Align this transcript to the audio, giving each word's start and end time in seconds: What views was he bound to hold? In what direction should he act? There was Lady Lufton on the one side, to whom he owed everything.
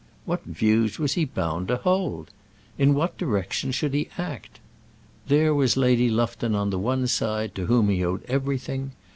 What 0.25 0.43
views 0.45 0.97
was 0.97 1.13
he 1.13 1.25
bound 1.25 1.67
to 1.67 1.75
hold? 1.75 2.31
In 2.75 2.95
what 2.95 3.19
direction 3.19 3.71
should 3.71 3.93
he 3.93 4.09
act? 4.17 4.59
There 5.27 5.53
was 5.53 5.77
Lady 5.77 6.09
Lufton 6.09 6.55
on 6.55 6.71
the 6.71 6.79
one 6.79 7.05
side, 7.05 7.53
to 7.53 7.67
whom 7.67 7.87
he 7.89 8.03
owed 8.03 8.23
everything. 8.23 8.93